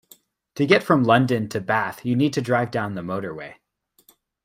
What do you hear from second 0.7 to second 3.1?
from London to Bath you need to drive down the